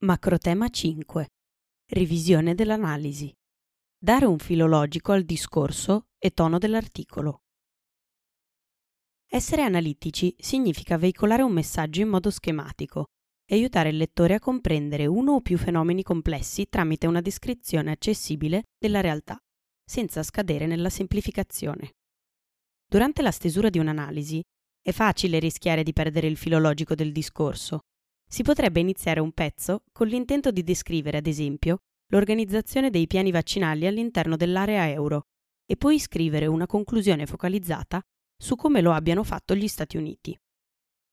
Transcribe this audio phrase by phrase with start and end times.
[0.00, 1.26] Macrotema 5.
[1.86, 3.34] Revisione dell'analisi.
[3.96, 7.40] Dare un filologico al discorso e tono dell'articolo.
[9.26, 13.06] Essere analitici significa veicolare un messaggio in modo schematico
[13.46, 18.64] e aiutare il lettore a comprendere uno o più fenomeni complessi tramite una descrizione accessibile
[18.78, 19.38] della realtà,
[19.82, 21.92] senza scadere nella semplificazione.
[22.86, 24.42] Durante la stesura di un'analisi
[24.78, 27.80] è facile rischiare di perdere il filologico del discorso
[28.28, 33.86] si potrebbe iniziare un pezzo con l'intento di descrivere, ad esempio, l'organizzazione dei piani vaccinali
[33.86, 35.26] all'interno dell'area euro
[35.64, 38.00] e poi scrivere una conclusione focalizzata
[38.36, 40.38] su come lo abbiano fatto gli Stati Uniti.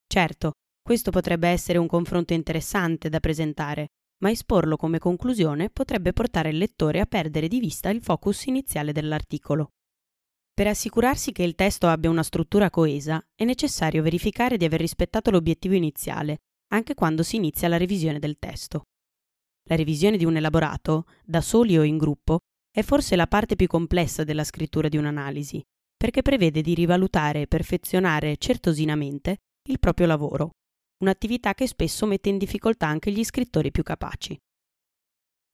[0.08, 3.88] Certo, questo potrebbe essere un confronto interessante da presentare,
[4.22, 8.92] ma esporlo come conclusione potrebbe portare il lettore a perdere di vista il focus iniziale
[8.92, 9.70] dell'articolo.
[10.54, 15.32] Per assicurarsi che il testo abbia una struttura coesa, è necessario verificare di aver rispettato
[15.32, 16.42] l'obiettivo iniziale
[16.74, 18.84] anche quando si inizia la revisione del testo.
[19.70, 22.40] La revisione di un elaborato, da soli o in gruppo,
[22.72, 25.62] è forse la parte più complessa della scrittura di un'analisi,
[25.96, 29.38] perché prevede di rivalutare e perfezionare certosinamente
[29.70, 30.50] il proprio lavoro,
[31.04, 34.38] un'attività che spesso mette in difficoltà anche gli scrittori più capaci.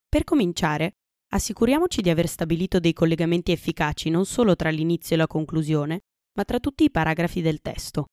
[0.08, 0.92] Per cominciare,
[1.32, 6.00] assicuriamoci di aver stabilito dei collegamenti efficaci non solo tra l'inizio e la conclusione,
[6.36, 8.06] ma tra tutti i paragrafi del testo.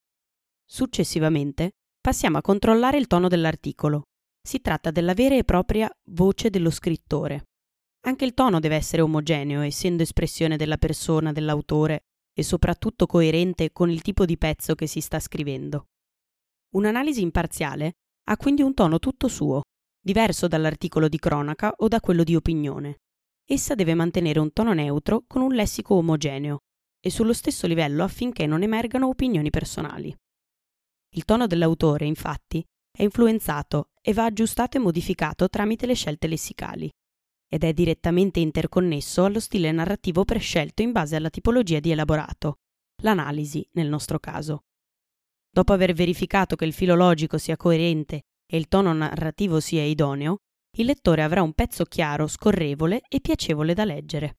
[0.63, 1.71] Successivamente,
[2.07, 4.03] passiamo a controllare il tono dell'articolo.
[4.41, 7.47] Si tratta della vera e propria voce dello scrittore.
[8.05, 13.89] Anche il tono deve essere omogeneo, essendo espressione della persona, dell'autore e soprattutto coerente con
[13.89, 15.87] il tipo di pezzo che si sta scrivendo.
[16.75, 17.95] Un'analisi imparziale
[18.29, 19.63] ha quindi un tono tutto suo,
[20.01, 22.99] diverso dall'articolo di cronaca o da quello di opinione.
[23.45, 26.59] Essa deve mantenere un tono neutro con un lessico omogeneo
[27.01, 30.15] e sullo stesso livello affinché non emergano opinioni personali.
[31.15, 36.91] Il tono dell'autore, infatti, è influenzato e va aggiustato e modificato tramite le scelte lessicali
[37.49, 42.59] ed è direttamente interconnesso allo stile narrativo prescelto in base alla tipologia di elaborato,
[43.03, 44.65] l'analisi nel nostro caso.
[45.49, 50.39] Dopo aver verificato che il filologico sia coerente e il tono narrativo sia idoneo,
[50.77, 54.37] il lettore avrà un pezzo chiaro, scorrevole e piacevole da leggere.